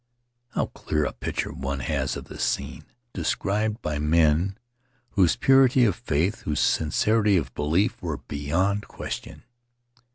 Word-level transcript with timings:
How 0.55 0.65
clear 0.65 1.05
a 1.05 1.13
picture 1.13 1.53
one 1.53 1.81
has 1.81 2.17
of 2.17 2.23
the 2.25 2.39
scene, 2.39 2.85
described 3.13 3.83
by 3.83 3.99
men 3.99 4.57
whose 5.11 5.35
purity 5.35 5.85
of 5.85 5.95
faith, 5.95 6.41
whose 6.41 6.59
sincerity 6.59 7.37
of 7.37 7.53
belief, 7.53 8.01
were 8.01 8.17
beyond 8.17 8.87
question. 8.87 9.43